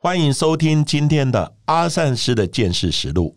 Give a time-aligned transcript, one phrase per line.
[0.00, 3.34] 欢迎收听今天的阿善师的见识实录。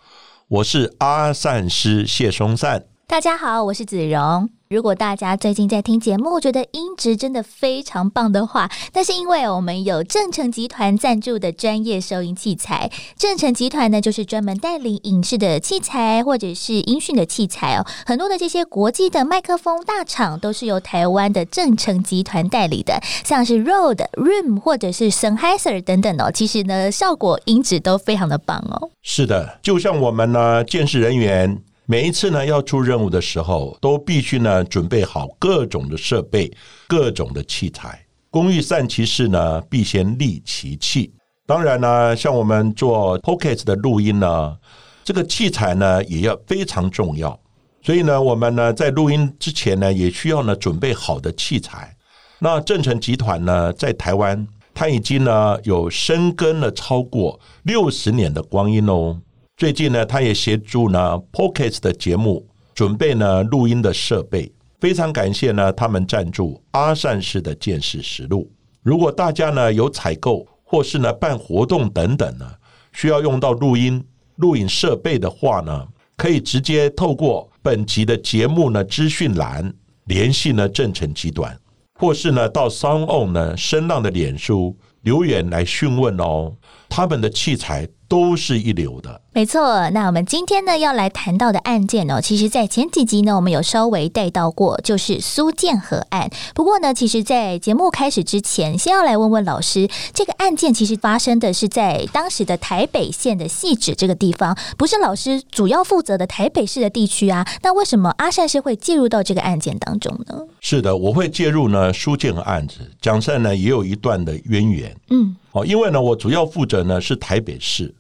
[0.48, 2.86] 我是阿善师谢松善。
[3.08, 4.48] 大家好，我是子荣。
[4.72, 12.90] 如果大家最近在听节目，觉得音质真的非常棒的话，那是因为我们有正成集团赞助的专业收音器材。
[13.18, 17.86] 正成集团呢，就是专门代理影视的器材或者是音讯的器材哦。
[18.06, 26.32] 很多的这些国际的麦克风大厂都是由台湾的正成集团代理的，像是 Rode、Room 或者是 Sennheiser 等等哦。
[26.32, 28.90] 其实呢，效果音质都非常的棒哦。
[29.02, 31.62] 是的，就像我们呢，监视人员。
[31.92, 36.50] 每一次呢要出任务的时候，都必须呢准备好各种的设备、
[36.88, 38.02] 各种的器材。
[38.30, 41.14] 工欲善其事呢，必先利其器。
[41.46, 44.56] 当然呢，像我们做 Pocket 的录音呢，
[45.04, 47.38] 这个器材呢也要非常重要。
[47.82, 51.94] 所以呢，我们呢在录音之前呢，也需要呢准备好的器材。
[52.40, 59.20] 那正成集团呢，在台湾，它已经呢有深耕了超过六十年的光阴哦。
[59.62, 68.52] 最近呢，他也协助呢 Pocket 的节目准备呢录音的设备，非常感谢呢他们赞助阿善士的见识实录。
[68.82, 72.52] 如果大家呢有采购或是呢办活动等等呢，
[72.92, 74.04] 需要用到录音
[74.38, 75.88] 录影设备的话呢，
[76.18, 79.72] 可以直接透过本集的节目呢资讯栏
[80.06, 81.56] 联系呢正成集团，
[82.00, 86.52] 或是呢到 Sound On 呢声浪的脸书留言来询问哦，
[86.90, 87.88] 他们的器材。
[88.12, 89.90] 都是一流的，没错。
[89.92, 96.30] 那我们今天呢要来谈到的案件呢，其实，在前几集呢，我们有稍微带到过，就是苏建和案。
[96.54, 107.48] 不过呢，其实，在节目开始之前，先要来问问老师，这个案件其实发生的是在当时的台北县的细址这个地方，不是老师主要负责的台北市的地区啊。
[107.64, 110.40] 那为什么阿善是会介入到这个案件当中呢？
[110.60, 114.94] 是的，我会介入呢苏建和案子，蒋善呢也有一段的渊源。
[115.10, 115.38] 嗯。
[115.54, 117.94] 哦，因为呢，我主要负责呢是台北市，对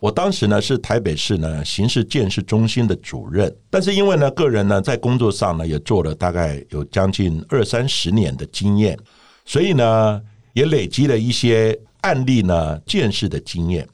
[0.00, 8.98] 我当时呢是台北市呢刑事建设中心的主任，但是因为呢个人呢在工作上呢也做了大概有将近二三十年的经验，
[9.44, 10.20] 所以呢
[10.54, 13.86] 也累积了一些案例呢见识的经验，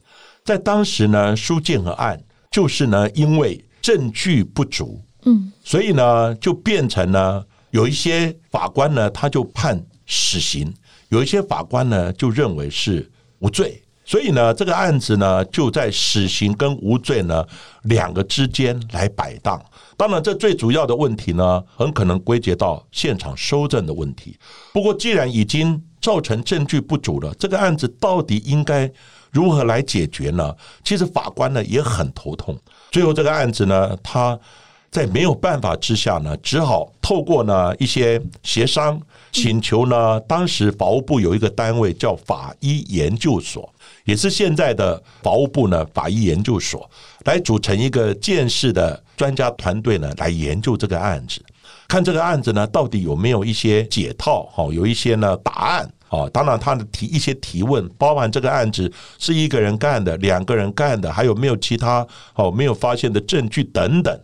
[0.45, 2.19] 在当时呢书建和案
[2.51, 10.73] 就是呢因为证据不足，嗯，所以呢就变成呢有一些法官呢他就判死刑。
[11.09, 13.09] 有一些法官呢，就认为是
[13.39, 17.45] 无罪，所以呢，这个案子呢，就在死刑跟无罪呢
[17.83, 19.61] 两个之间来摆荡。
[19.97, 24.39] 当然，这最主要的问题呢，很可能归结到现场收证的问题。
[24.73, 28.91] 不过，既然已经造成证据不足了，这个案子到底应该
[29.33, 30.55] 如何来解决呢？
[30.85, 32.57] 其实法官呢也很头痛。
[32.93, 34.39] 最后，这个案子呢，他。
[34.89, 38.99] 在没有办法之下呢，只好透过呢一些协商，
[39.31, 43.71] 请求呢当时法务部有一个单位叫法医研究所，
[44.07, 46.89] 也是现在的法务部呢法医研究所，
[47.25, 51.43] 来组成一个见识的专家团队呢来研究这个案子，
[51.87, 64.21] 看这个案子呢到底有没有一些解套，哈，有一些呢答案，哦，当然他的提一些提问，包含这个案子是一个人干的，两个人干的，还有没有其他哦没有发现的证据等等。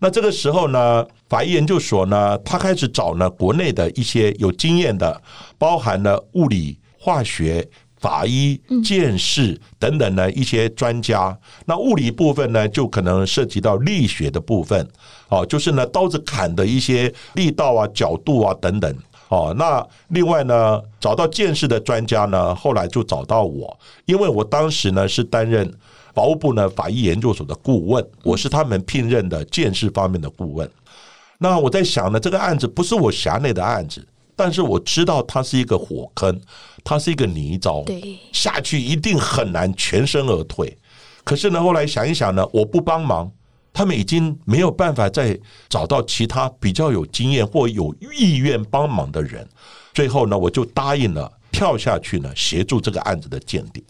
[0.00, 5.20] 那这个时候呢，法医研究所呢，他开始找呢国内的一些有经验的，
[5.58, 7.66] 包含了物理、化学、
[8.04, 11.34] 法医、鉴识等等的一些专家。
[11.64, 14.86] 那物理部分呢，就可能涉及到力学的部分，
[15.30, 18.94] 哦，就是呢刀子砍的一些力道啊、角度啊等等。
[19.30, 25.72] 哦，那另外呢，找到鉴识的专家呢，后来就找到我，因为我当时呢是担任。
[26.14, 30.70] 法务部呢，法医研究所的顾问，我是他们聘任的鉴识方面的顾问。
[31.38, 36.40] 那我在想呢，这个案子不是我辖内的案子，但是我知道它是一个火坑，
[36.84, 40.76] 它是一个泥沼，对，下去一定很难全身而退。
[41.24, 43.32] 可是呢，后来想一想呢，我不帮忙，
[43.72, 45.36] 他们已经没有办法再
[45.70, 49.48] 找到其他比较有经验或有意愿帮忙的人。
[49.94, 53.82] 最后呢，我就答应了跳下去呢，协助这个案子的鉴定。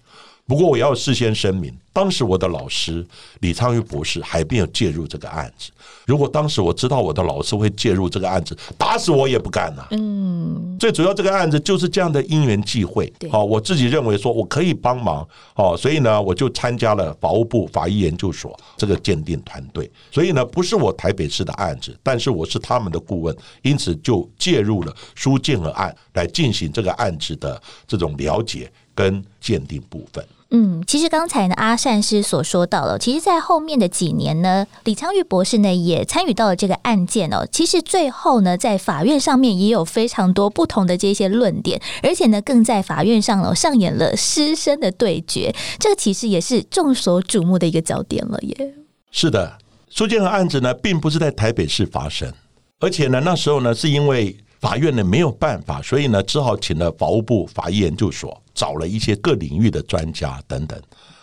[0.46, 3.05] 不过我要事先声明，当时我的老师
[3.41, 5.70] 李昌钰博士还没有介入这个案子。
[6.06, 9.87] 如果当时我知道我的老师会介入这个案子，打死我也不干呐。
[9.93, 13.11] 嗯，最主要这个案子就是这样的因缘际会。
[13.31, 19.91] 好，我自己认为说我可以帮忙，哦，所以呢，我就参加了法务部法医研究所这个鉴定团队。
[20.11, 27.58] 所以呢，不是我台北市的案子，但是我是他们的顾问，因此就介入了苏建和案来进行这个案子的
[27.88, 30.25] 这种了解跟鉴定部分。
[30.50, 37.44] 嗯，其实刚才呢，阿善师所说到了，其实，在后面的几年呢，李昌钰博士呢也参与到了这个案件哦。
[37.50, 48.75] 其实最后呢，在法院上面也有非常多不同的这些论点，而且呢，更在法院上哦上演了师生的对决，这个其实也是众所瞩目的一个焦点了耶。
[49.11, 49.58] 是的，
[49.88, 52.32] 苏建和案子呢，并不是在台北市发生，
[52.79, 54.37] 而且呢，那时候呢，是因为。
[54.61, 60.80] 法院呢没有办法，所以呢只好请了法务部法医研究所，找了一些各领域的专家等等。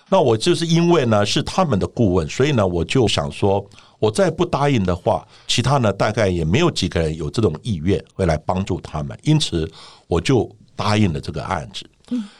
[0.09, 3.65] 那我就是因为呢是他们的顾问，所以呢我就想说，
[3.97, 9.71] 我再不答应的话，其他呢大概也没有几个人有这种意愿会来帮助他们，因此
[10.07, 11.89] 我就答应了这个案子。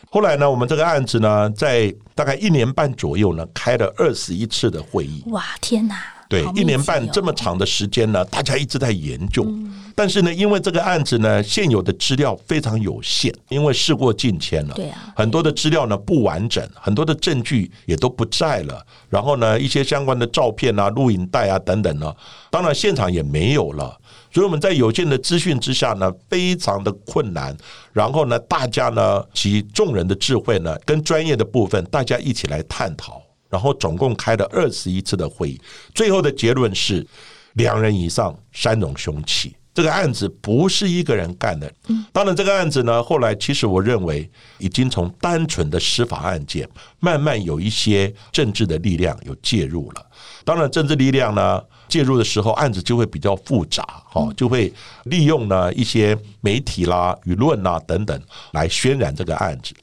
[0.09, 5.23] 后来呢，我们这个案子呢，在大概一年半左右呢，开了二十一次的会议。
[5.27, 5.95] 哇，天哪！
[6.31, 9.45] 对，一年半这么长的时间呢，大家一直在研究。
[9.93, 18.81] 但是呢，因为这个案子呢，现有的资料非常有限，因为事过境迁了，对啊，很多的资料呢不完整，很多的证据也都不在了。
[19.09, 22.15] 然后呢，一些相关的照片啊、录影带啊等等呢，
[22.49, 23.97] 当然现场也没有了。
[24.33, 27.53] 所以我们在有限的资讯之下呢，非常的困难。
[27.91, 33.20] 然后呢，大家呢，集众人的智慧呢，跟专业的部分，大家一起来探讨。
[33.51, 35.61] 然后总共开了二十一次的会议，
[35.93, 37.05] 最后的结论是
[37.53, 39.53] 两人以上，三种凶器。
[39.73, 41.73] 这个案子不是一个人干的，
[42.11, 46.67] 当然这个案子呢，后来其实我认为已经从单纯的司法案件，
[46.99, 50.05] 慢慢有一些政治的力量有介入了。
[50.43, 54.71] 当然，政治力量呢介入的时候，案子就会比较复杂，哈，就会
[55.05, 58.21] 利用呢一些媒体啦、舆论啦等等
[58.51, 59.73] 来渲染这个案子。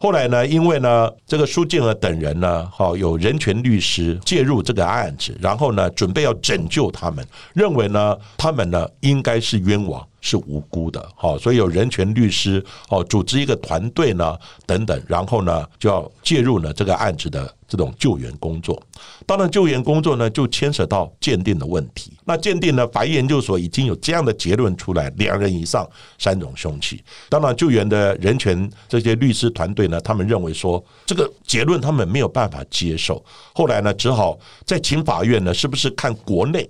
[0.00, 10.06] 后来呢，因为呢，这个苏静娥等人呢，好有人权律师介入这个案子，然后呢，准备要拯救他们，认为呢，他们呢应该是冤枉。
[10.28, 14.36] 是无辜的，好，所以有人权律师哦，组织一个团队呢，
[14.66, 18.78] 等等，然后呢就要介入呢这个案子的这种救援工作。
[19.24, 22.12] 当然，救援工作呢就牵扯到鉴定的问题。
[22.26, 25.88] 那鉴定呢，法医研究所已经有这样的结论出来：两人以上，
[26.18, 27.02] 三种凶器。
[27.30, 33.24] 当然，救援的人权这些律师团队呢，他们认为说这个结论他们没有办法接受。
[33.54, 36.68] 后来呢，只好再请法院呢，是不是看国内？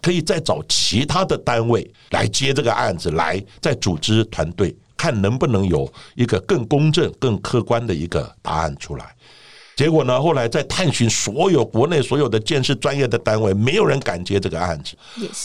[0.00, 9.14] 可以再找其他的单位来接这个案子，来再组织团队，看能不能有一个更公正、更客观的一个答案出来。
[9.76, 14.96] 结果呢，后来在探寻所有国内所有的建设专业的单位，没有人敢接这个案子。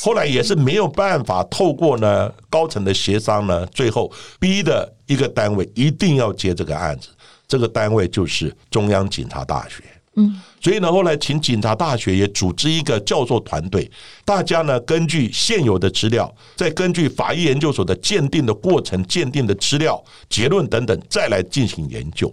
[0.02, 7.10] 后来也是没有办法透过呢高层的协商呢，最后逼的一个单位一定要接这个案子。
[7.48, 9.84] 这个单位就是中央警察大学。
[10.16, 13.90] 嗯，所以呢，后来请警察大学也组织一个教授团队，
[14.24, 20.00] 大家呢根据现有的资料，再根据法医研究所的鉴定的过程、鉴定的资料、
[20.30, 22.32] 结论等等，再来进行研究，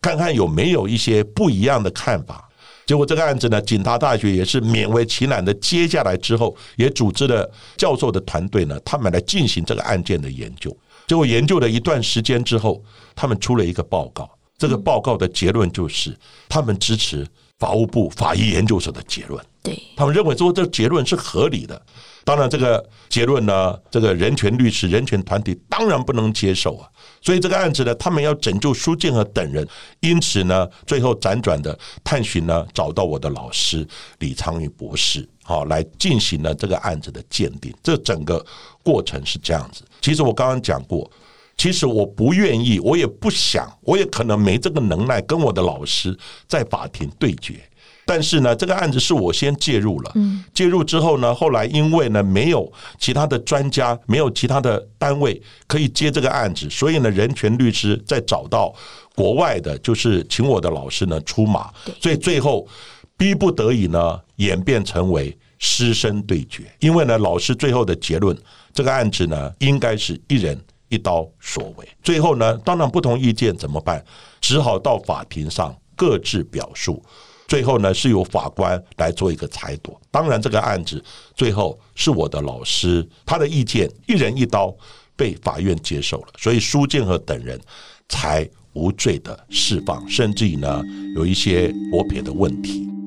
[0.00, 2.48] 看看有没有一些不一样的看法。
[2.86, 7.46] 结果这个案子呢，警察大学也是勉为其难的接下来之后，也组织了
[7.76, 10.74] 教授的团队呢，他们来进行这个案件的研究。
[11.06, 12.82] 结果研究了一段时间之后，
[13.14, 14.30] 他们出了一个报告。
[14.58, 16.14] 这个报告的结论就是，
[16.48, 17.24] 他们支持
[17.58, 19.42] 法务部法医研究所的结论。
[19.62, 21.80] 对他们认为说，这个结论是合理的。
[22.24, 26.88] 当然，这个结论呢，这个人权律师、人权团体当然不能接受啊。
[27.22, 29.66] 所以这个案子呢，他们要拯救苏建和等人，
[30.00, 33.86] 因此呢，最后辗转的探寻呢，找到我的老师
[34.18, 37.72] 李昌钰博士，好来进行了这个案子的鉴定。
[37.82, 38.44] 这整个
[38.82, 39.82] 过程是这样子。
[40.00, 41.08] 其实我刚刚讲过。
[41.58, 47.56] 其实我不愿意，我也不想，我也可能没这个能耐跟我的老师在法庭对决。
[48.06, 50.14] 但是呢，这个案子是我先介入了。
[50.54, 58.72] 介入之后呢，后来因为呢没有其他的专家，没有其他的单位可以接这个案子，所以呢，人权律师在找到
[59.14, 61.70] 国外的，就是请我的老师呢出马。
[62.00, 62.66] 所以最后
[63.16, 66.62] 逼不得已呢，演变成为师生对决。
[66.78, 68.34] 因为呢，老师最后的结论，
[68.72, 70.58] 这个案子呢，应该是一人。
[70.88, 74.04] 一刀所为，最后呢，当然不同意见怎么办？
[74.40, 77.02] 只好到法庭上各自表述。
[77.46, 79.98] 最后呢，是由法官来做一个裁夺。
[80.10, 81.02] 当然，这个案子
[81.34, 84.74] 最后是我的老师他的意见，一人一刀
[85.16, 87.58] 被法院接受了，所以苏建和等人
[88.08, 90.82] 才无罪的释放，甚至于呢
[91.16, 92.97] 有一些国别的问题。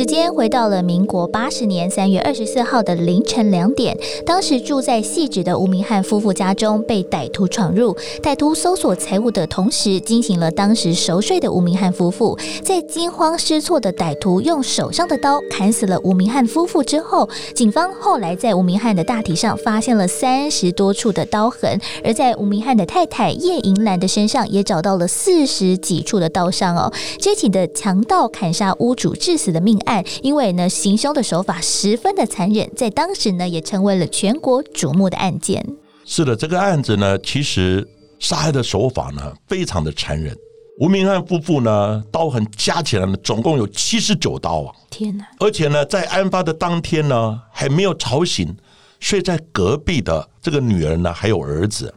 [0.00, 12.38] 时间回到了民国八十年三月二十四号的凌晨两点，当时住在细致的吴明汉夫妇家中被歹徒闯入，歹徒搜索财物的同时，惊醒了当时熟睡的吴明汉夫妇。
[12.64, 26.90] 在惊慌失措的歹徒用手上的刀砍死了吴明汉夫妇之后，警方后来在吴明汉的大体上发现了三十多处的刀痕，而在吴明汉的太太叶银兰的身上也找到了四十几处的刀伤哦。
[27.18, 29.78] 这起的强盗砍杀屋主致死的命。
[29.80, 29.89] 案，
[30.22, 35.64] 因为呢行凶的手法十分的残忍，在当时呢也成为了全国瞩目的案件。
[36.04, 37.86] 是的，这个案子呢，其实
[38.18, 40.36] 杀害的手法呢非常的残忍。
[40.78, 44.74] 吴明汉夫妇呢刀痕加起来呢总共有七十九刀啊！
[44.90, 45.26] 天哪！
[45.38, 48.56] 而且呢，在案发的当天呢还没有吵醒
[48.98, 51.92] 睡在隔壁的这个女儿呢，还有儿子。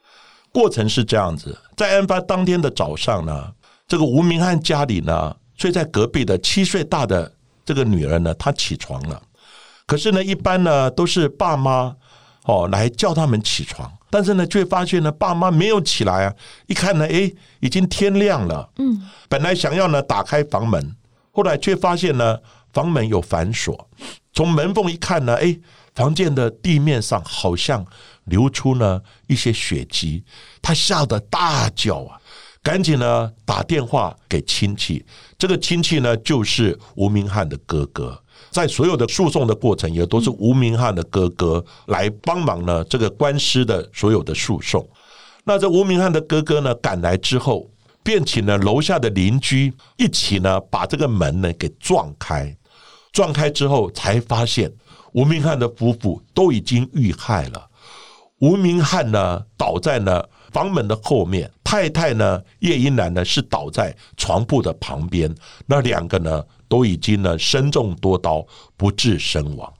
[0.51, 3.51] 过程是这样子，在案发当天的早上呢，
[3.87, 7.31] 这个吴明汉家里呢睡在隔壁的七岁大的。
[7.65, 9.21] 这个女儿呢，她起床了，
[9.85, 11.95] 可是呢，一般呢都是爸妈
[12.43, 16.33] 哦来叫他们起床，但是呢，却发现呢，爸妈没有起来啊！
[16.67, 18.69] 一看呢，哎，已经天亮了。
[18.77, 20.95] 嗯，本来想要呢打开房门，
[21.31, 22.37] 后来却发现呢，
[22.71, 23.89] 房门有反锁。
[24.33, 25.57] 从门缝一看呢，哎，
[25.95, 27.85] 房间的地面上好像
[28.25, 30.23] 流出了一些血迹，
[30.61, 32.19] 他吓得大叫啊！
[32.63, 35.05] 赶紧呢打电话给亲戚，
[35.37, 38.17] 这个亲戚呢就是吴明汉的哥哥，
[38.51, 44.87] 在所有的诉讼的过程也都是吴明汉的哥哥来帮忙呢，这个官司的所有的诉讼。
[45.43, 47.69] 那这吴明汉的哥哥呢赶来之后，
[48.01, 52.55] 便请了楼下的邻居一起呢把这个门呢给撞开，
[53.11, 54.71] 撞开之后才发现
[55.11, 57.67] 吴明汉的夫妇都已经遇害了，
[58.39, 61.51] 吴明汉呢倒在了房门的后面。
[61.73, 62.39] 太太呢？
[62.59, 63.25] 叶英兰呢？
[63.25, 65.33] 是倒在床铺的旁边。
[65.65, 68.45] 那两个呢，都已经呢身中多刀，
[68.77, 69.73] 不治身亡。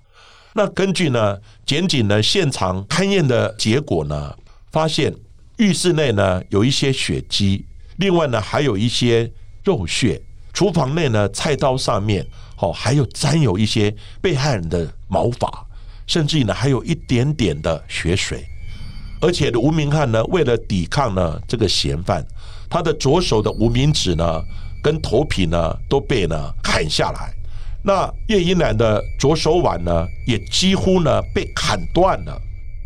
[0.55, 4.35] 那根据呢检警呢现场勘验的结果呢，
[4.71, 5.13] 发现
[5.57, 7.63] 浴室内呢有一些血迹，
[7.97, 9.31] 另外呢还有一些
[9.63, 10.19] 肉血。
[10.51, 12.25] 厨房内呢菜刀上面
[12.57, 15.63] 哦还有沾有一些被害人的毛发，
[16.07, 18.43] 甚至于呢还有一点点的血水。
[19.23, 22.21] 而且吴明汉呢，为了抵抗呢这个嫌犯，
[22.69, 24.43] 他的左手的无名指呢
[24.83, 27.33] 跟头皮呢都被呢砍下来。
[27.85, 32.37] 那叶一楠的左手腕呢也几乎呢被砍断了。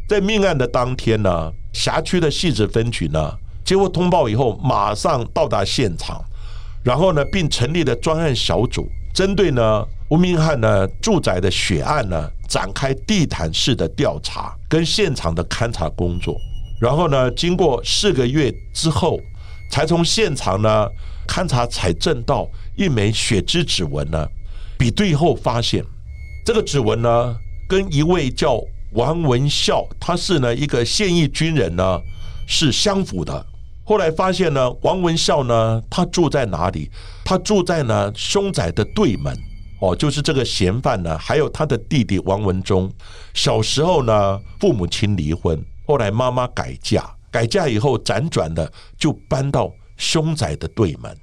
[0.08, 3.34] 在命案的当天呢，辖区的细致分局呢
[3.66, 6.24] 接获通报以后，马上到达现场，
[6.84, 12.30] 然后呢并成立了专案小组，针对呢吴明汉呢住宅的血案呢。
[12.48, 16.34] 展开地毯式的调查跟现场的勘查工作，
[16.80, 19.20] 然后呢，经过四个月之后，
[19.70, 20.88] 才从现场呢
[21.28, 22.48] 勘查采证到
[22.78, 24.26] 一枚血脂指纹呢，
[24.80, 25.84] 比对后发现，
[26.46, 27.36] 这个指纹呢
[27.68, 28.62] 跟一位叫
[28.94, 32.00] 王文孝，他是呢一个现役军人呢
[32.48, 33.46] 是相符的。
[33.84, 36.90] 后来发现呢，王文孝呢他住在哪里？
[37.26, 39.38] 他住在呢凶宅的对门。
[39.80, 42.92] 哦，就是这个嫌犯呢，还有他的弟弟王文忠，
[43.36, 51.16] 小时候呢，父母亲离婚，后来妈妈改嫁，改嫁以后辗转的就搬到凶宅的对门。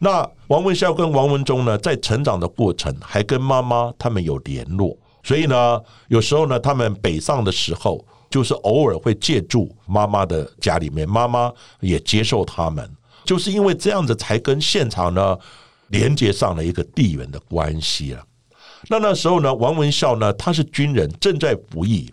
[0.00, 12.90] 那王文孝跟王文忠呢，在成长的过程还跟妈妈他们有联络，所以呢，有时候呢，他们北上的时候，就是偶尔会借住妈妈的家里面，妈妈也接受他们，
[13.24, 15.38] 就是因为这样子才跟现场呢。
[15.90, 18.24] 连接上了一个地缘的关系了。
[18.88, 22.12] 那那时候呢，王文孝呢，他是军人，正在服役，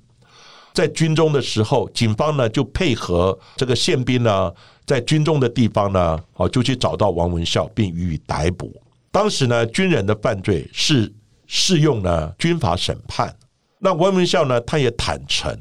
[0.73, 4.51] 在军中的时候，警方呢就配合这个宪兵呢，
[4.85, 8.75] 在军中的地方呢，哦，就去找到王文孝，并予以逮捕。
[9.11, 11.11] 当时呢，军人的犯罪是
[11.45, 13.33] 适用呢军法审判。
[13.79, 15.57] 那王文孝呢，他也坦诚，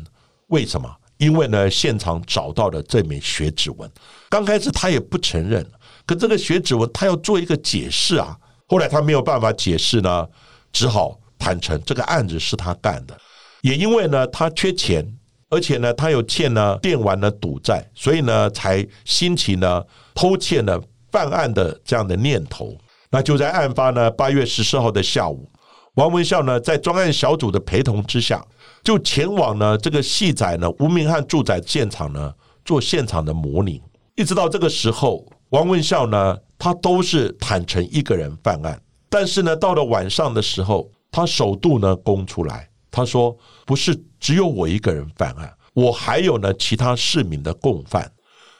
[0.49, 0.90] 为什么？
[1.18, 3.90] 因为呢，现场找到了这枚血指纹。
[4.28, 5.64] 刚开始他也不承认。
[6.06, 8.36] 可这个血指纹，他要做一个解释啊。
[8.68, 10.26] 后来他没有办法解释呢，
[10.72, 13.16] 只好坦诚这个案子是他干的。
[13.62, 15.04] 也因为呢，他缺钱，
[15.50, 19.82] 而且呢，他有欠呢电玩的赌债，所以呢，才兴起呢
[20.14, 22.76] 偷窃呢犯案的这样的念头。
[23.10, 25.48] 那就在案发呢八月十四号的下午，
[25.94, 28.44] 王文孝呢在专案小组的陪同之下，
[28.84, 32.32] 就前往呢这个戏仔呢吴明汉住宅现场呢
[32.64, 33.80] 做现场的模拟，
[34.16, 35.25] 一直到这个时候。
[35.56, 43.34] 王文孝呢，他都是坦诚一个人犯案，但是呢，到了晚上的时候，他首度呢供出来，他说
[43.64, 48.12] 不是只有我一个人犯案，我还有呢其他市民的共犯。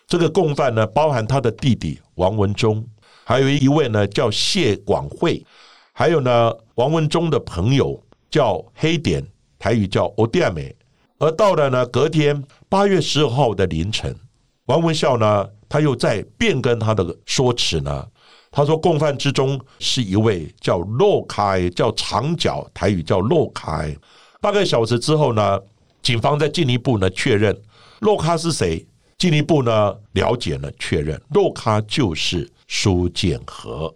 [0.07, 2.83] 这个共犯呢，包含他的弟弟王文忠，
[3.25, 5.45] 还有一位呢叫谢广惠，
[5.93, 9.23] 还有呢王文忠的朋友叫黑点，
[9.59, 10.75] 台语叫欧迪亚美。
[11.19, 14.17] 而到了呢隔天八月十二号的凌晨，
[14.65, 18.07] 王文孝呢他又在变更他的说辞呢，
[18.51, 23.97] 他说共犯之中是一位叫洛开，叫长脚，台语叫洛开。
[24.41, 25.61] 半个小时之后呢，
[26.03, 27.57] 警方在进一步呢确认
[28.01, 28.87] 洛卡是谁。
[29.19, 33.93] 进一步呢了解了确认，洛卡就是苏建和。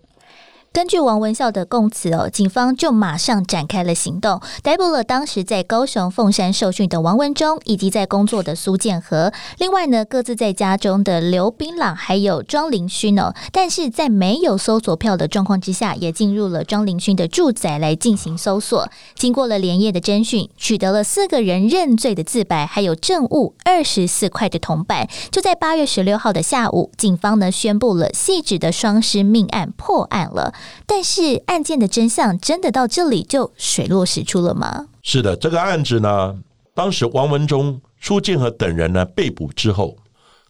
[0.73, 9.33] 根据王文孝的供词哦，警方就马上展开了行动，逮捕了当时在高雄凤山受训的王文忠，以及在工作的苏建和。
[9.59, 18.89] 另外呢，各自在家中的刘斌朗还有庄林勋哦，但是在没有搜索票的状况之下，也进入了庄林勋的住宅来进行搜索。
[19.17, 25.09] 经过了连夜的侦讯，取得了四个人认罪的自白，还有证物二十四块的铜板。
[25.33, 30.55] 就在八月十六号的下午，警方呢宣布了细致的双尸命案破案了。
[30.87, 34.88] 但是案件的真相真的到这里就水落石出了吗？
[35.02, 36.38] 是的，这个案子呢，
[36.75, 39.97] 当时王文忠、苏建和等人呢被捕之后，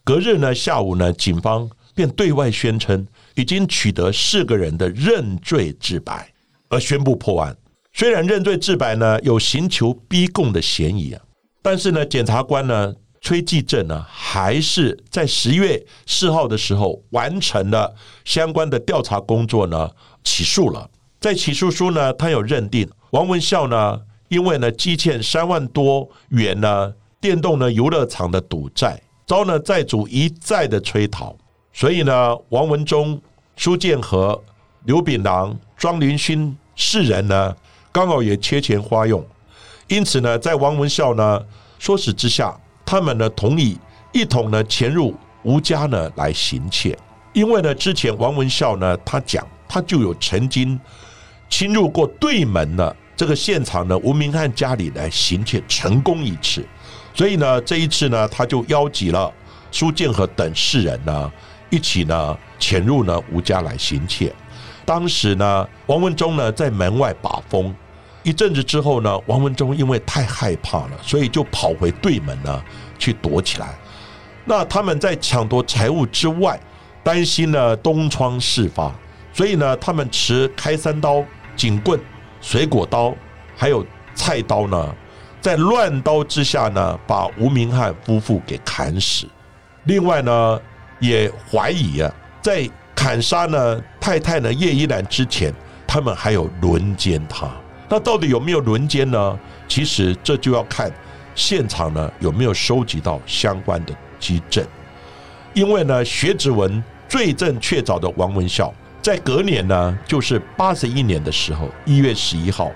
[0.03, 6.33] 隔日呢下午呢，警方便对外宣称已经取得四个人的认罪自白，
[6.69, 7.55] 而宣布破案。
[7.93, 11.21] 虽然认罪自白呢有刑求逼供的嫌疑啊，
[11.61, 12.93] 但是呢，检察官呢。
[13.21, 19.89] 崔继正呢，还是在十月四号的时候完成了相关的调查工作呢，
[20.23, 20.89] 起诉了。
[21.19, 31.35] 在起诉书呢，他有认定王文孝呢，因为呢积欠三万多元呢电动呢游乐场的赌债，遭呢债主一再的催讨，
[31.71, 33.21] 所以呢，王文忠、
[33.55, 34.43] 苏建和、
[34.85, 37.55] 刘炳郎、庄林勋四人呢，
[37.91, 39.23] 刚好也缺钱花用，
[39.87, 41.39] 因此呢，在王文孝呢
[41.79, 42.59] 唆使之下。
[42.91, 43.79] 他们呢同意
[44.11, 46.97] 一同呢潜入吴家呢来行窃，
[47.31, 50.77] 因为呢之前王文孝呢他讲他就有曾经
[51.49, 56.67] 侵入过对门呢这个现场呢吴明汉家里来行窃成功一次，
[57.13, 59.31] 所以呢这一次呢他就邀集了
[59.71, 61.31] 苏建和等四人呢
[61.69, 64.35] 一起呢潜入呢吴家来行窃。
[64.83, 67.73] 当时呢王文忠呢在门外把风。
[68.23, 72.63] 一阵子之后呢，王文忠因为太害怕了，所以就跑回对门呢
[72.99, 73.69] 去躲起来。
[74.45, 76.59] 那他们在抢夺财物之外，
[77.03, 78.93] 担心呢东窗事发，
[79.33, 81.23] 所以呢他们持开山刀、
[81.55, 81.99] 警棍、
[82.41, 83.15] 水果刀，
[83.55, 84.95] 还有菜刀呢，
[85.39, 89.27] 在乱刀之下呢，把吴明汉夫妇给砍死。
[89.85, 90.61] 另外呢，
[90.99, 95.51] 也怀疑啊，在砍杀呢太太呢叶一兰之前，
[95.87, 97.51] 他们还有轮奸她。
[97.93, 99.37] 那到底有没有轮奸呢？
[99.67, 100.89] 其实这就要看
[101.35, 104.65] 现场呢有没有收集到相关的基证。
[105.53, 112.71] 因为呢，血指纹罪证确凿的王文孝，在隔年呢，就是八十一年的时候，一月十一号，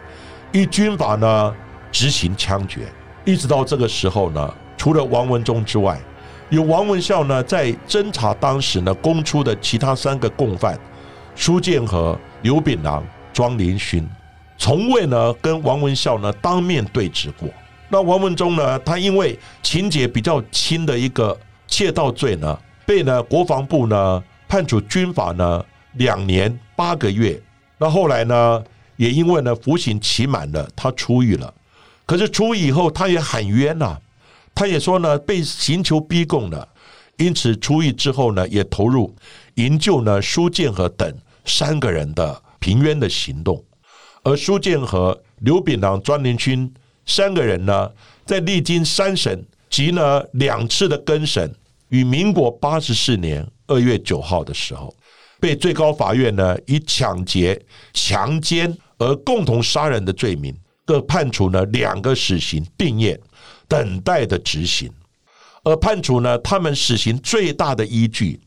[0.51, 1.55] 依军法呢
[1.93, 2.81] 执行枪决。
[3.23, 5.97] 一直到这个时候呢，除了王文忠之外，
[6.49, 10.77] 有王文孝呢在侦查当时呢供出的其他三个共犯：
[11.37, 13.01] 苏建和、刘炳郎、
[13.31, 14.05] 庄连勋。
[14.57, 17.49] 从未呢跟王文孝呢当面对质过。
[17.89, 21.37] 那王文忠呢，他因为情节比较轻的一个
[21.67, 25.63] 窃盗罪呢，被呢国防部呢判处军法呢
[25.93, 27.39] 两年八个月。
[27.77, 28.63] 那后来呢，
[28.95, 31.53] 也因为呢服刑期满了，他出狱了。
[32.05, 33.97] 可是出狱以后，他也喊冤呐，
[34.53, 36.67] 他也说呢被刑求逼供了，
[37.17, 39.13] 因此出狱之后呢，也投入
[39.55, 41.13] 营救呢苏建和等
[41.45, 43.63] 三个人的平冤的行动。
[44.25, 46.73] 而苏建和、刘炳郎、庄连勋
[47.05, 47.91] 三个人呢，
[48.25, 51.53] 在历经三审及呢两次的更审，
[51.89, 54.91] 与民国八十四年二月九号的时候，
[55.39, 60.51] 被最高法院呢以抢劫、强奸而共同杀人的罪名，
[60.85, 63.19] 各判处呢两个死刑定谳，
[63.67, 64.91] 等待的执行。
[65.63, 68.39] 而判处呢他们死刑最大的依据，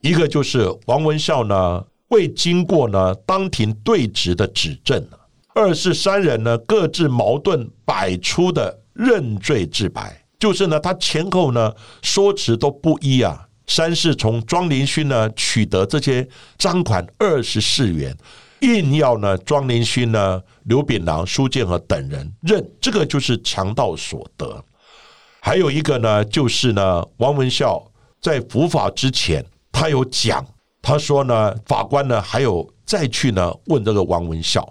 [0.00, 5.06] 一个就是王文孝呢未经过呢当庭对质的指证。
[5.56, 13.42] 二是三人呢各自矛盾百出的认罪自白，就是呢他前后呢说辞都不一啊。
[13.66, 18.14] 三是从庄林勋呢取得这些赃款二十四元，
[18.60, 24.62] 硬要呢庄林勋呢刘炳郎、苏建和等人认，这个就是强盗所得。
[25.40, 27.82] 还有一个呢，就是呢王文孝
[28.20, 29.42] 在伏法之前，
[29.72, 30.46] 他有讲，
[30.82, 34.62] 他说呢法官呢还有再去呢问这个王文孝。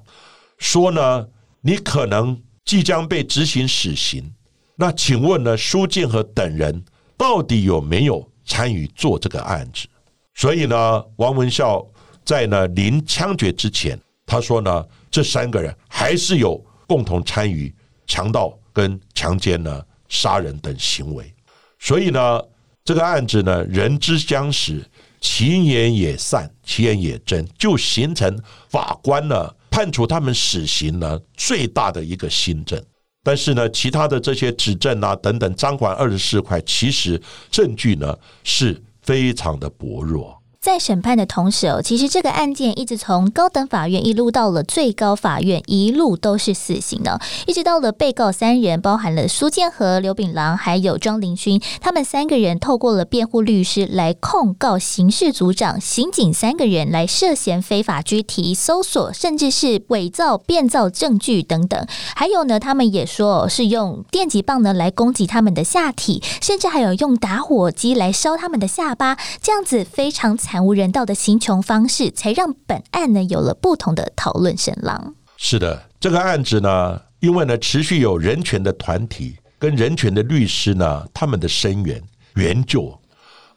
[0.58, 1.28] 说呢，
[1.62, 4.34] 你可能即将被执行死刑，
[4.76, 6.84] 那请问呢，苏建和等人
[7.18, 9.88] 到底有没有参与做这个案子？
[10.34, 11.86] 所以呢，王文孝
[12.24, 17.74] 在呢临枪决之前，他说呢，这三个人还是有共同参与
[18.08, 21.32] 强盗跟强奸呢、杀人等行为。
[21.80, 22.42] 所以呢，
[22.84, 24.84] 这个案子呢，人之将死，
[25.22, 28.38] 其言也善，其言也真，就形成
[28.70, 32.82] 法官呢判处他们死刑呢最大的一个新政。
[33.22, 40.42] 但是呢，其他的这些指证啊等等，赃款二十四块，其实证据呢是非常的薄弱。
[40.66, 47.20] 在审判的同时哦，其实这个案件一直从高等法院一路到了最高法院，一路都是死刑呢。
[47.46, 61.86] 一直到了被告三人，包含了苏建和、刘炳郎还有庄林勋，他们三个人透过了辩护律师来控告刑事组长、刑警三个人来涉嫌非法拘提、搜索，甚至是伪造、变造证据等等。
[62.16, 70.55] 还有呢，他们也说是用电击棒呢来攻击他们的下体，甚至还有用打火机来烧他们的下巴，这样子非常惨。
[70.56, 75.14] 惨无人道的刑穷方式，才让本案呢有了不同的讨论声浪。
[75.36, 82.02] 是的，这个案子呢，因为呢持续有人权的团体跟人权的律师呢，他们的声援
[82.36, 82.98] 援救，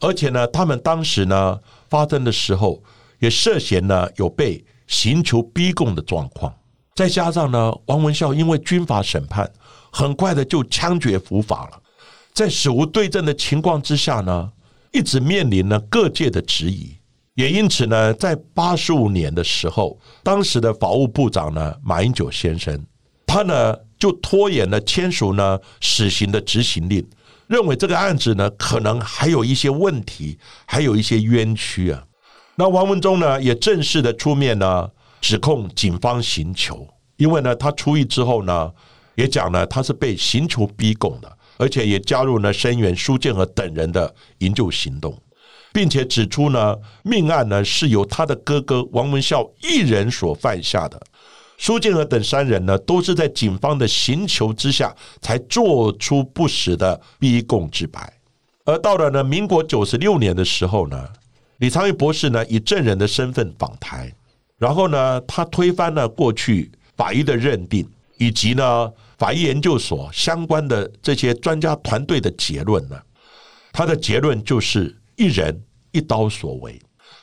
[0.01, 1.57] 而且呢，他们当时呢
[1.89, 2.83] 发生的时候，
[3.21, 6.53] 也涉嫌呢有被刑求逼供的状况。
[6.97, 9.49] 再加上呢，王文孝因为军法审判，
[9.93, 11.81] 很快的就枪决伏法了。
[12.35, 14.51] 在死无对证的情况之下呢。
[14.93, 16.97] 一直面临呢各界的质疑，
[17.35, 22.85] 也因此呢，在八十五年的时候，当时的法务部长呢马英九先生，
[23.27, 27.07] 他呢就拖延了签署呢死刑的执行令，
[27.47, 32.03] 认为这个案子呢可能还有一些问题，还有一些冤屈啊。
[32.57, 34.89] 那王文忠呢也正式的出面呢
[35.21, 38.71] 指控警方刑求，因为呢他出狱之后呢
[39.15, 41.38] 也讲呢他是被刑求逼供的。
[41.59, 45.21] 而且也加入了声援苏建和等人的营救行动，
[45.73, 51.01] 并且指出呢，命案呢是由他的哥哥王文孝一人所犯下的。
[51.59, 58.13] 苏建和等三人呢，都是在警方的刑求之下，才做出不实的逼供自白。
[58.65, 61.09] 而到了呢，民国九十六年的时候呢，
[61.57, 64.15] 李昌钰博士呢以证人的身份访台，
[64.59, 67.85] 然后呢，他推翻了过去法医的认定，
[68.17, 68.93] 以及呢。
[69.19, 72.97] 法医研究所相关的这些专家团队的结论呢？
[73.73, 76.81] 他的结论就是一人一刀所为。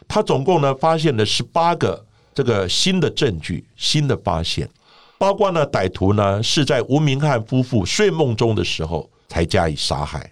[0.07, 4.69] 他总共呢发现了十八个这个新的证据、新的发现，
[5.17, 10.29] 包括呢歹徒呢是在吴明汉夫妇睡梦中的时候才加以杀害。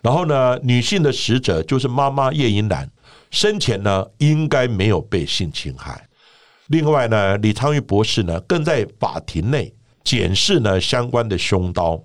[0.00, 2.90] 然后呢，女性的死者就是妈妈叶银兰，
[3.30, 6.08] 生前呢应该没有被性侵害。
[6.68, 9.72] 另外呢，李昌钰博士呢更在法庭内。
[10.06, 12.00] 检视呢相关的凶刀，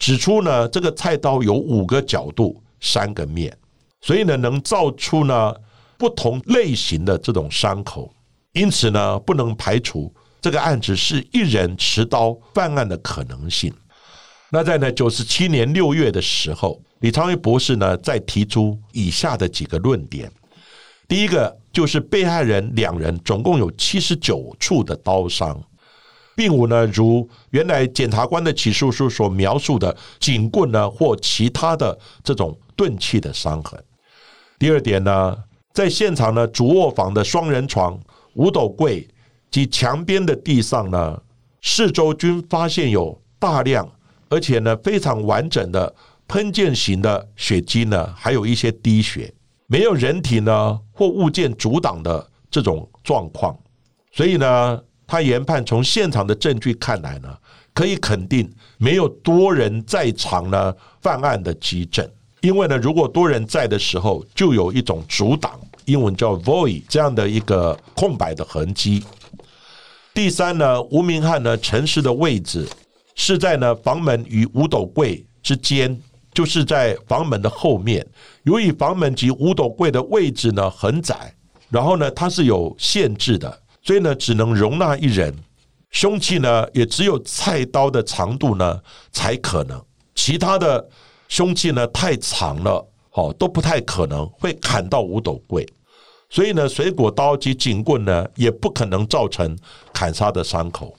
[0.00, 3.56] 指出呢这个菜刀有五个角度、三个面，
[4.00, 5.54] 所以呢能造出呢
[5.96, 8.12] 不同类型的这种伤口，
[8.52, 13.72] 因此呢不能排除这个案子是一人持刀犯案的可能性。
[14.50, 20.28] 那在呢九十七年六月的时候，李昌钰博士呢再提出以下的几个论点：
[21.06, 25.62] 第一个就是被害人两人总共有七十九处的刀伤。
[26.36, 33.82] 并无呢，如原来检察官的起诉书所描述的警棍呢，或其他的这种钝器的伤痕。
[34.58, 35.36] 第二点呢，
[35.72, 37.98] 在现场呢，主卧房的双人床、
[38.34, 39.08] 五斗柜
[39.50, 41.18] 及墙边的地上呢，
[41.62, 43.90] 四周均发现有大量
[44.28, 45.94] 而且呢非常完整的
[46.28, 49.32] 喷溅型的血迹呢，还有一些滴血，
[49.66, 53.58] 没有人体呢或物件阻挡的这种状况，
[54.12, 54.82] 所以呢。
[55.06, 57.28] 他研判，从现场的证据看来呢，
[57.72, 62.08] 可以肯定没有多人在场呢犯案的基证，
[62.40, 69.04] 因为呢，如果多人在的时候，就有一种阻挡，英文叫 void 这样的一个空白的痕迹。
[70.12, 72.66] 第三呢，吴明汉呢陈尸的位置
[73.14, 75.96] 是在呢房门与五斗柜之间，
[76.32, 78.04] 就是在房门的后面。
[78.42, 81.32] 由于房门及五斗柜的位置呢很窄，
[81.68, 83.60] 然后呢它是有限制的。
[83.86, 85.32] 所以呢，只能容纳一人，
[85.92, 88.80] 凶器呢也只有菜刀的长度呢
[89.12, 89.80] 才可能，
[90.12, 90.84] 其他的
[91.28, 95.64] 凶器呢太长了，哦都不太可能会砍到五斗柜。
[96.28, 99.56] 所以呢，水果刀及警棍呢也不可能造成
[99.92, 100.92] 砍杀的伤口，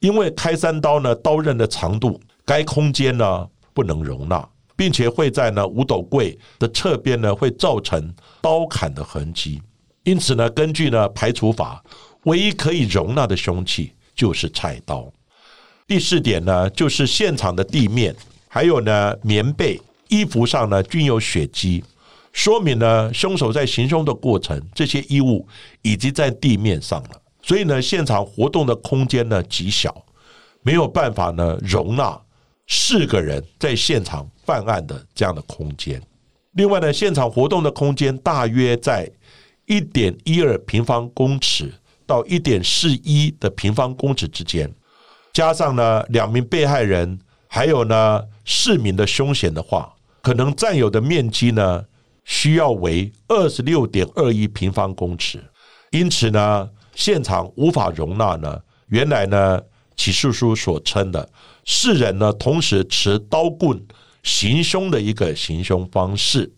[0.00, 4.46] 因为开山刀呢刀刃的长度，该空间呢不能容纳，
[4.76, 9.62] 并且会在呢五斗柜的侧边呢会造成刀砍的痕迹。
[10.04, 11.82] 因此呢，根据呢排除法。
[12.26, 15.12] 唯一可以容纳的凶器就是菜刀。
[15.86, 18.14] 第四点呢，就是现场的地面
[18.48, 21.84] 还有呢棉被、衣服上呢均有血迹，
[22.32, 25.46] 说明呢凶手在行凶的过程，这些衣物
[25.82, 27.10] 已经在地面上了。
[27.42, 30.04] 所以呢，现场活动的空间呢极小，
[30.62, 32.20] 没有办法呢容纳
[32.66, 36.02] 四个人在现场犯案的这样的空间。
[36.54, 39.08] 另外呢，现场活动的空间大约在
[39.66, 41.72] 一点一二平方公尺
[42.06, 44.72] 到一点四一的平方公尺之间，
[45.32, 49.92] 加上呢两名被害人，还有呢市民的凶险的话，
[50.22, 51.84] 可能占有的面积呢
[52.24, 55.42] 需要为二十六点二一平方公尺。
[55.90, 59.60] 因此呢，现场无法容纳呢原来呢
[59.96, 61.28] 起诉书所称的
[61.64, 63.84] 四人呢同时持刀棍
[64.22, 66.52] 行凶的一个行凶方式。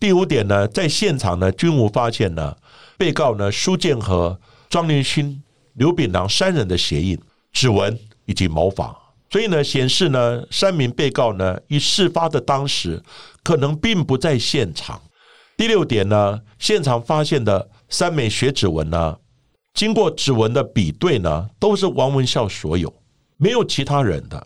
[0.00, 2.56] 第五点呢，在现场呢均无发现呢
[2.98, 4.38] 被告呢苏建和、
[4.74, 5.40] 庄连勋、
[5.74, 7.16] 刘炳郎三人的鞋印、
[7.52, 8.92] 指纹以及毛发，
[9.30, 13.00] 所以呢显示呢三名被告呢于事发的当时
[13.44, 15.00] 可能并不在现场。
[15.56, 19.16] 第六点呢，现场发现的三枚血指纹呢，
[19.74, 22.92] 经过指纹的比对呢，都是王文孝所有，
[23.36, 24.44] 没有其他人的。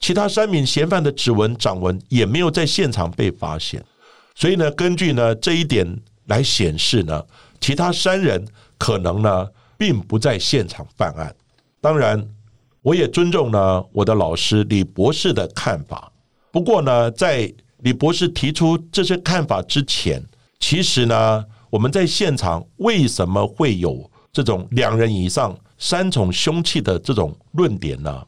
[0.00, 3.82] 其他三名嫌犯的指纹、掌纹也没有在现场被发现。
[4.34, 7.24] 所以呢，根据呢这一点来显示呢，
[7.58, 8.46] 其他三人
[8.80, 11.32] 可能呢并不在现场犯案。
[11.80, 12.26] 当然，
[12.80, 16.10] 我也尊重呢我的老师李博士的看法。
[16.50, 20.24] 不过呢，在李博士提出这些看法之前，
[20.58, 28.26] 其实呢，我们在现场为什么会有这种两人以上三重凶器的这种论点呢？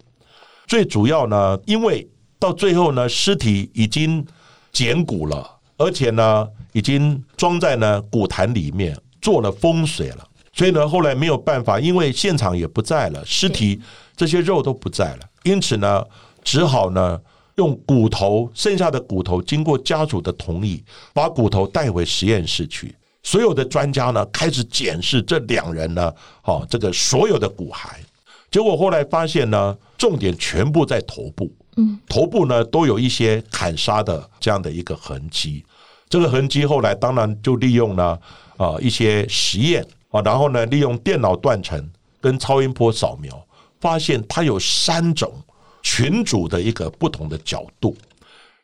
[0.66, 2.06] 最主要呢，因为
[2.38, 4.24] 到最后呢，尸体已经
[4.70, 5.58] 捡骨了。
[5.78, 13.80] 而且呢，已经装在呢古坛里面做了风水了，所以呢，后来没有办法，因为现场也不在了，尸体
[14.14, 16.04] 这些肉都不在了，因此呢，
[16.44, 17.18] 只好呢
[17.56, 20.84] 用骨头剩下的骨头，经过家属的同意，
[21.14, 22.94] 把骨头带回实验室去。
[23.22, 26.12] 所有的专家呢开始检视这两人呢，
[26.42, 27.88] 好这个所有的骨骸，
[28.50, 31.50] 结果后来发现呢，重点全部在头部。
[31.76, 35.64] 嗯，头部呢都有一些砍杀的这样的一个痕迹，
[36.10, 38.20] 这个痕迹后来当然就利用了
[38.58, 43.44] 啊一些实验啊，然后呢利用电脑断层跟超音波扫描，
[43.80, 45.32] 发现它有三种
[45.82, 47.96] 群组的一个不同的角度。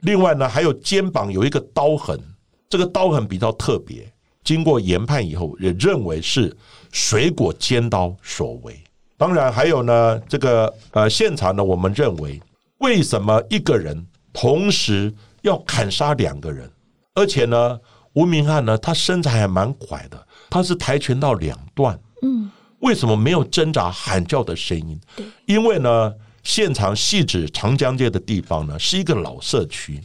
[0.02, 2.22] 另外呢还有肩膀有一个刀痕，
[2.68, 4.08] 这个刀痕比较特别，
[4.44, 6.56] 经过研判以后也认为是
[6.92, 8.78] 水果尖刀所为。
[9.16, 12.40] 当然还有呢这个呃现场呢，我们认为。
[12.78, 16.70] 为什么一个人同时要砍杀两个人？
[17.12, 17.76] 而且呢，
[18.12, 21.98] 吴明汉呢，他身材还蛮快的，他是跆拳道两段。
[22.22, 25.00] 嗯，为什么没有挣扎喊叫的声音？
[25.46, 30.00] 因为呢，现场细指长江街的地方呢，是一个老社区。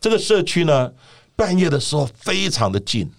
[0.00, 0.92] 这个社区呢，
[1.34, 3.10] 半夜的时候非常的静，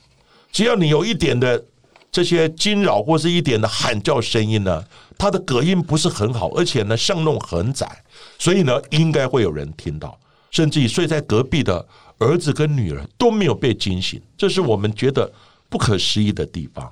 [0.51, 1.63] 只要你有一点的
[2.11, 4.83] 这些惊扰或是一点的喊叫声音呢。
[5.17, 8.03] 它的隔音不是很好，而且呢巷弄很窄，
[8.37, 10.17] 所以呢应该会有人听到，
[10.49, 11.85] 甚至于睡在隔壁的
[12.19, 15.29] 儿子跟女儿都没有被惊醒，这是我们觉得
[15.69, 16.91] 不可思议的地方。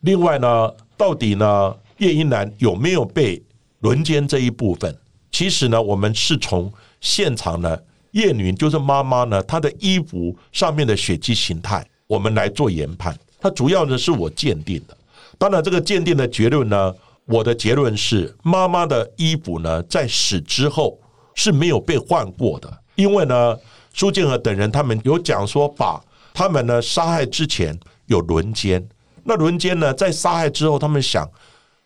[0.00, 3.42] 另外呢，到底呢叶一男有没有被
[3.80, 4.96] 轮奸这一部分，
[5.30, 7.76] 其实呢我们是从现场呢
[8.12, 13.14] 叶女就是妈妈呢她的衣服上面的血迹形态，我们来做研判。
[13.40, 14.96] 它主要呢是我鉴定的，
[15.36, 16.94] 当然这个鉴定的结论呢。
[17.28, 20.96] 我的结论是，妈妈的衣服呢，在死之后
[21.34, 23.56] 是没有被换过的，因为呢，
[23.92, 26.00] 苏建和等人他们有讲说，把
[26.32, 28.86] 他们呢杀害之前有轮奸，
[29.24, 31.28] 那轮奸呢在杀害之后，他们想，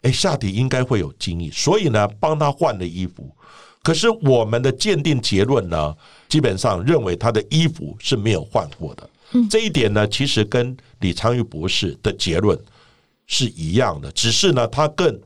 [0.02, 3.28] 哎，下体应该会有精液，所以呢帮他换了衣服。
[3.82, 5.96] 可是我们的鉴定结论呢，
[6.28, 9.08] 基本上认为他的衣服是没有换过的。
[9.48, 12.58] 这一点呢，其实跟李昌钰博士的结论
[13.26, 15.18] 是一样的，只是呢，他更。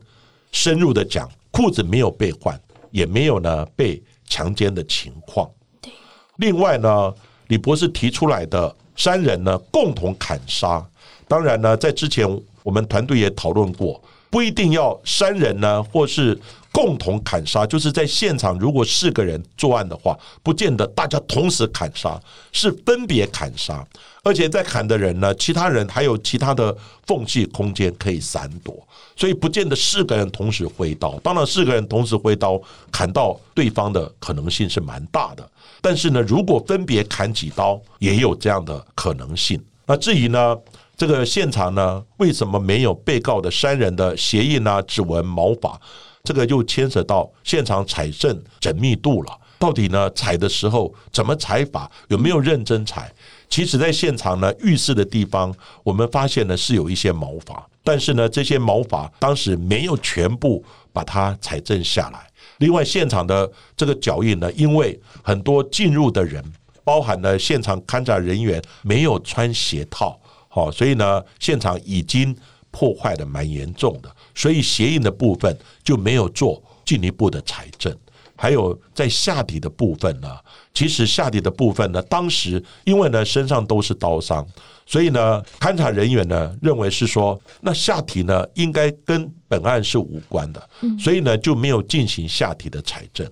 [0.51, 2.57] 深入的讲，裤子没有被换，
[2.89, 5.51] 也没有呢被强奸的情况。
[5.81, 5.91] 对，
[6.37, 7.13] 另外呢，
[7.47, 10.83] 李博士提出来的三人呢共同砍杀，
[11.27, 12.27] 当然呢，在之前
[12.63, 16.39] 我们团队也讨论过，不一定要三人呢，或是。
[16.75, 22.19] 共同砍杀，就是在现场，如果四个人作案的话，不见得大家同时砍杀，
[22.51, 23.81] 是分别砍杀，
[24.23, 26.75] 而且在砍的人呢，其他人还有其他的
[27.07, 28.85] 缝隙空间可以闪躲，
[29.15, 31.17] 所以不见得四个人同时挥刀。
[31.19, 32.61] 当然，四个人同时挥刀
[32.91, 39.57] 砍到对方的可能性是蛮大的，但是呢，如果分别砍几刀，也有这样的可能性。
[39.85, 40.57] 那至于呢，
[40.97, 45.79] 这个现场呢，为什么没有被告的三人的鞋印啊、指纹、毛发？
[46.25, 53.13] 这个就牵扯到现场采证缜密度了，到底呢采的时候怎么采法，有没有认真采？
[53.47, 62.27] 其实，在现场呢，浴室的地方，我们发现呢是有一些毛发，但是呢，这些毛发当时没有全部把它采证下来。
[62.57, 66.43] 另外，现场的这个脚印呢，因为很多进入的人，
[66.83, 72.35] 包含了现场勘察人员没有穿鞋套，好，所以呢，现场已经
[72.71, 77.95] 破坏的蛮严重的，所以鞋印的部分就没有做进一步的采证。
[78.37, 80.27] 还有在下体的部分呢，
[80.73, 84.45] 其实下体的部分呢，当时因为呢身上都是刀伤，
[84.85, 90.69] 所以呢勘察人员呢认为是说，那下体呢应该跟本案是无关的，
[90.99, 93.25] 所以呢就没有进行下体的采证。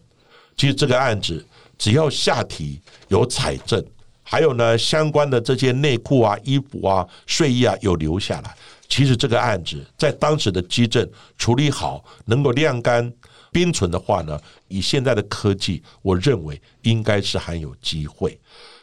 [0.55, 1.45] 其实这个案子
[1.77, 3.83] 只要下体有采证，
[4.23, 8.55] 还有呢相关的这些内裤啊、衣服啊、睡衣啊有留下来，
[8.87, 13.13] 其实这个案子在当时的基证处理好，能够晾干。
[13.51, 14.35] 冰存的话呢，
[14.67, 18.35] 以现在的科技，我认为应该是还有机会。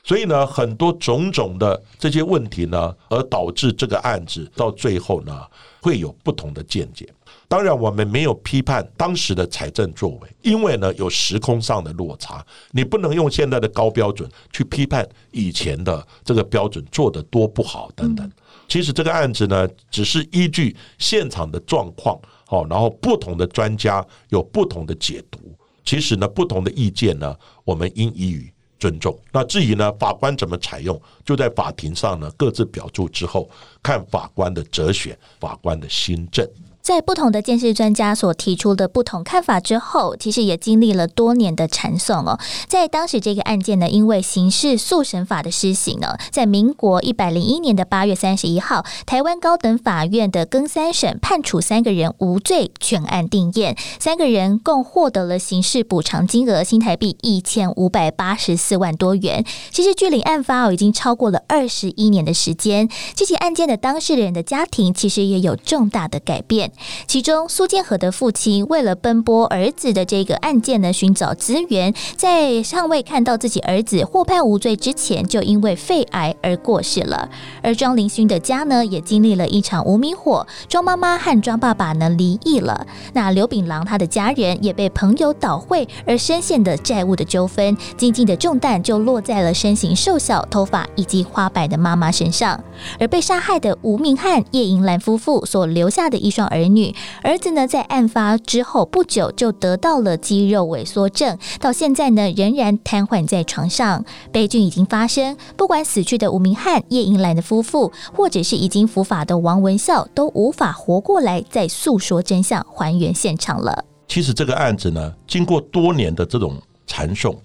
[0.05, 5.45] 所以呢，很多种种的这些问题呢，而导致这个案子到最后呢，
[5.83, 7.13] 会有不同的见解。
[7.49, 18.31] 当然，我们没有批判当时的财政作为，因为呢有时空上的落差，你不能用现在的高标准去批判以前的这个标准做的多不好等等。
[18.71, 22.19] 其实这个案子呢，只是依据现场的状况。
[22.47, 25.39] 好，然后不同的专家有不同的解读，
[25.85, 29.17] 其实呢，不同的意见呢，我们应予以尊重。
[29.33, 33.51] 那至于呢，法官怎么采用，就在法庭上呢各自表述之后，
[33.83, 36.49] 看法官的哲学，法官的心证。
[36.91, 42.37] 在不同的建识专家所提出的不同看法之后，其实也经历了多年的传送哦。
[42.67, 59.45] 在当时这个案件呢，因为刑事诉审法的施行呢，在民国一百零一年的八月三十一号，台湾高等法院的更三审判处三个人无罪，全案定验，三个人共获得了刑事补偿金额新台币一千五百八十四万多元。
[59.71, 66.73] 其实距离案发哦已经超过了二十一年的时间，这起案件的当事人的家庭其实也有重大的改变。
[67.07, 77.29] 其中，苏建和的父亲为了奔波儿子的这个案件呢，寻找资源，在尚未看到自己儿子获判无罪之前，就因为肺癌而过世了。
[77.63, 82.87] 而庄林勋的家呢，也经历了一场无名火，庄妈妈和庄爸爸呢离异了。
[83.13, 92.63] 那刘炳郎他的家人也被朋友倒会而深陷的债务的纠纷，静静的重担就落在了身形瘦小、头发以及花白的妈妈身上。
[92.99, 96.70] 而被杀害的吴明汉、叶银兰夫妇所留下的一双儿。
[96.75, 104.05] 女儿子呢，在案发之后不久就得到了肌肉萎缩症，到现在呢仍然瘫痪在床上。
[104.33, 113.85] 悲剧已经发生，不管死去的吴明汉、叶银兰的夫妇，或者是已经伏法的王文孝，都无法活过来再诉说真相、还原现场了。
[114.09, 116.57] 其实这个案子呢，经过多年的这种
[116.87, 117.37] 传送，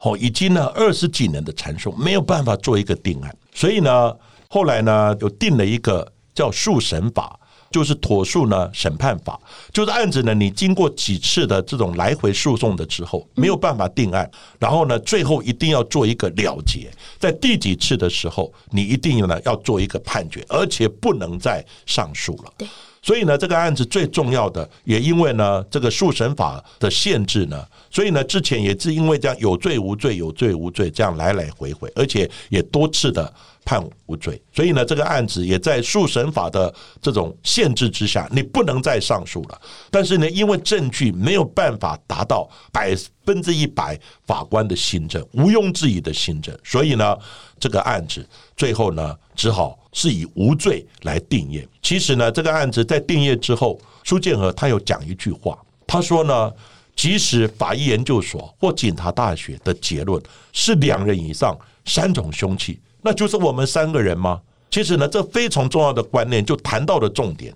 [0.00, 4.12] 哦，已经呢二十几年的传送，没有办法做一个定案，所以呢，
[4.48, 7.38] 后来呢，又定了一个叫速审法。
[7.70, 9.38] 就是妥诉呢，审判法。
[9.72, 14.28] 就是案子呢，你经过几次的这种来回诉讼的之后，没有办法定案，
[14.58, 22.52] 然后呢，最后一定要做一个了结，在第几次的时候，你一定呢要做一个判决，而且不能再上诉了。
[22.58, 22.68] 对，
[23.02, 33.32] 所以呢，这个案子最重要的，也因为呢这个诉审法的限制呢，所以呢之前也是因为这样有罪无罪，有罪无罪这样来来回回，而且也多次的。
[33.62, 39.60] 判无罪，所以呢，这个案子也在诉审法的这种限制之下，你不能再上诉了。
[39.90, 47.16] 但是呢，因为证据没有办法达到百分之一百法官的新证，毋庸置疑的新证，所以呢，
[47.60, 51.66] 这个案子最后呢，只好是以无罪来定验。
[51.82, 56.52] 其实呢，这个案子在定验之后，苏建和他有讲一句话，他说呢，
[56.94, 60.22] 即使法医研究所或警察大学的结论
[60.52, 62.78] 是两人以上三种凶器。
[63.02, 64.40] 那就是我们三个人吗？
[64.70, 67.52] 其实呢，这非常重要的观念就谈到了重点。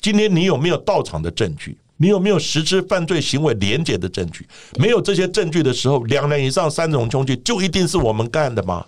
[0.00, 1.76] 今天你有没有到场的证据？
[1.96, 4.46] 你有没有实施犯罪行为连结的证据？
[4.78, 8.84] 没有这些证据的时候，两人以上三种凶器就一定是我们干的吗？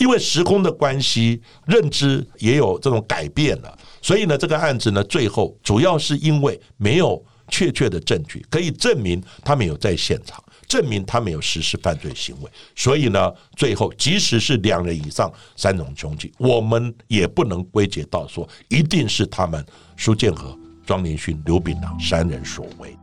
[0.00, 3.78] 因为时空的关系，认知也有这种改变了。
[4.02, 10.42] 所以呢，这个案子呢，最后主要是因为没有确切的证据可以证明他们有在现场。
[10.66, 19.66] 证明他没有实施犯罪行为，所以呢，最后即使是两人以上三种凶器，我们也不能归结到说一定是他们
[19.96, 20.56] 苏建和、
[20.86, 22.96] 庄连勋、刘炳郎三人所为。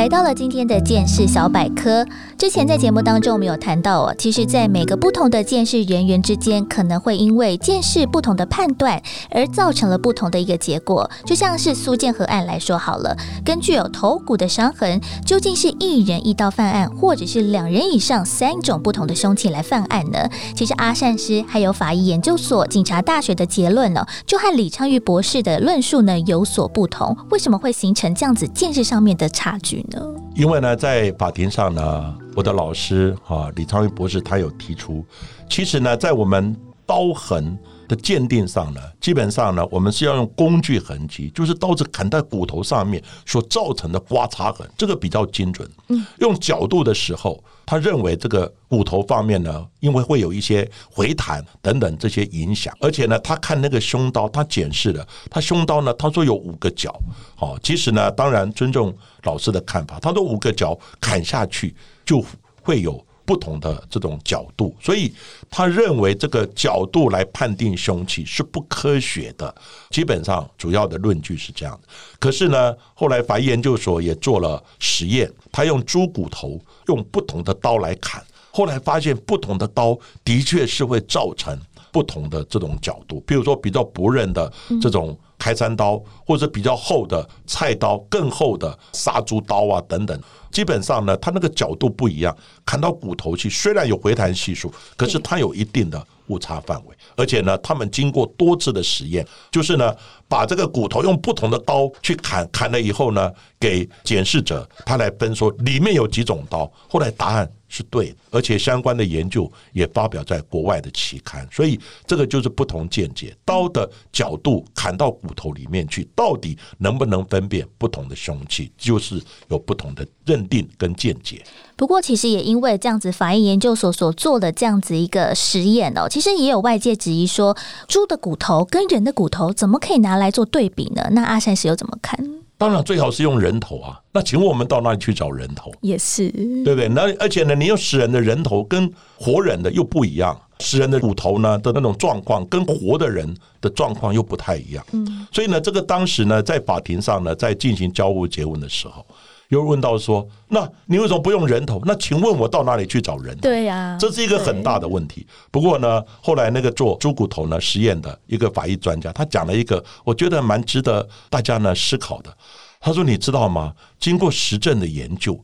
[0.00, 2.06] 来到了今天的见识小百科。
[2.38, 11.10] 之前在节目当中，我们有谈到哦，其实，在每个不同的见识人员之间，可能会因为见识不同的判断，而造成了不同的一个结果。
[11.26, 20.26] 就像是苏建和案来说好了，根据有头骨的伤痕，究竟是一人一刀犯案，或者是两人以上三种不同的凶器来犯案呢？
[20.56, 27.14] 其实阿善师还有法医研究所、警察大学的结论呢，就和李昌钰博士的论述呢有所不同。
[27.28, 29.89] 为什么会形成这样子见识上面的差距呢？
[30.34, 35.04] 因为呢，在法庭上呢，我的老师哈李昌钰博士他有提出，
[35.48, 45.68] 其实呢，在我们刀痕的鉴定上呢，基本上呢，我们是要用工具痕迹，就是刀子砍在骨头上面所造成的刮擦痕，这个比较精准。
[45.88, 56.92] 嗯，用角度的时候，他认为这个骨头方面呢，因为会有一些回弹等等这些影响，而且呢，他看那个凶刀，他检视了，他凶刀呢，他说有五个角。
[57.36, 58.92] 好，其实呢，当然尊重
[59.22, 61.72] 老师的看法，他说五个角砍下去
[62.04, 62.20] 就
[62.60, 63.06] 会有。
[63.30, 65.14] 不同的这种角度，所以
[65.48, 69.54] 他认为这个角度来判定凶器是不科学的。
[69.90, 71.88] 基本上主要的论据是这样的。
[72.18, 78.20] 可是呢，后来法医研究所也做了实验，他用猪骨头用不同的刀来砍，
[78.50, 81.56] 后来发现不同的刀的确是会造成
[81.92, 83.20] 不同的这种角度。
[83.20, 84.52] 比如说比较薄刃的
[84.82, 85.16] 这种。
[85.40, 90.20] 开山刀或者比较厚的菜刀，更厚的杀猪刀啊等等，
[90.52, 92.36] 基本上呢，它那个角度不一样，
[92.66, 96.94] 砍到骨头去，虽然有回弹系数，可是它有一定的误差范围。
[97.16, 99.96] 而且呢，他们经过多次的实验，就是呢，
[100.28, 107.50] 把这个骨头用不同的刀去砍，砍了以后呢，给检视者他来分说里面有几种刀，后来答案。
[107.70, 113.34] 是对，而且相关的研究也发表在国外的期刊，所以这个就是不同见解。
[113.44, 121.42] 刀的角度砍到骨头里面去，到底能不能分辨不同的凶器，就是有不同的认定跟见解。
[121.80, 127.56] 不过，其实也因为这样子，法医研究所所做的这样子一个实验哦，其实也有外界质疑说，
[127.88, 131.08] 猪的骨头跟人的骨头怎么可以拿来做对比呢？
[131.12, 132.22] 那阿善师又怎么看？
[132.58, 133.98] 当然最好是用人头啊！
[134.12, 135.72] 那请问我们到哪里去找人头？
[135.80, 136.28] 也是，
[136.62, 136.86] 对不对？
[136.90, 144.84] 那而且呢，你用死人的人头跟活人的又不一样，死人的骨头呢的那种状况跟活的人的状况又不太一样。
[144.92, 149.02] 嗯，所以呢，这个当时呢，在法庭上呢，在进行交互诘问的时候。
[149.50, 151.80] 又问到说：“那你为什么不用人头？
[151.84, 153.42] 那请问我到哪里去找人头？
[153.42, 155.26] 对呀，这是一个很大的问题。
[155.50, 162.32] 不过呢，后来那个做猪骨头呢实验的一个法医专家，他讲了一个我觉得蛮值得大家呢思考的。
[162.80, 163.74] 他说：你知道吗？
[163.98, 165.36] 经过实证的研究，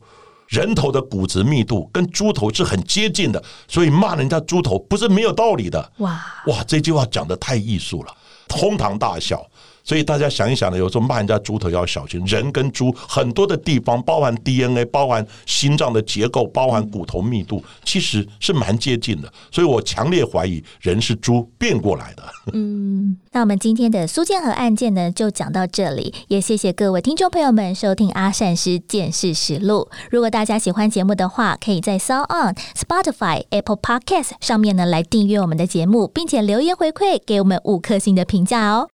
[0.47, 5.91] 人头的骨质密度跟猪头是很接近的，所以骂人家猪头不是没有道理的。
[5.97, 8.13] 哇哇，这句话讲的太艺术了，
[8.49, 9.45] 哄堂大笑。”
[9.87, 12.21] 所以大家想一想呢，有时候骂人家猪头要小心。
[12.25, 19.31] 人跟猪很多的地方，包含 DNA，包含心脏的结构，包含骨头密度，其实是蛮接近的。
[19.49, 22.23] 所以我强烈怀疑人是猪变过来的。
[22.51, 26.13] 嗯，那我们今天的苏建和案件呢，就讲到这里。
[26.27, 29.87] 也谢谢各位听众朋友们收听阿善师见识实录。
[30.11, 38.89] 如果大家喜欢节目的话，可以在 s o On、Spotify、Apple Podcast 上面呢来订阅我们的节目，并且留言回馈给我们五颗星的评价哦。